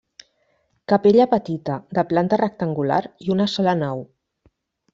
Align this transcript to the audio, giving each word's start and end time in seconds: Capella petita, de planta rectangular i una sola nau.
Capella 0.93 1.27
petita, 1.33 1.75
de 1.99 2.05
planta 2.13 2.41
rectangular 2.43 2.99
i 3.27 3.33
una 3.37 3.49
sola 3.59 3.77
nau. 3.85 4.05